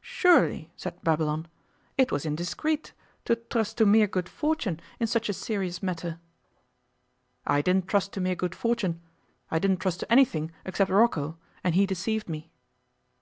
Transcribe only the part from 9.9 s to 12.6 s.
to anything except Rocco, and he deceived me.